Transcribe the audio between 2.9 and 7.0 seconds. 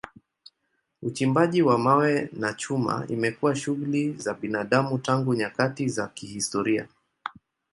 imekuwa shughuli za binadamu tangu nyakati za kihistoria.